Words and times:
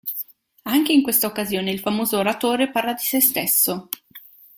Anche 0.63 0.93
in 0.93 1.03
questa 1.03 1.27
occasione 1.27 1.69
il 1.69 1.77
famoso 1.79 2.17
oratore 2.17 2.71
parla 2.71 2.93
di 2.93 3.03
sé 3.03 3.19
stesso. 3.21 3.87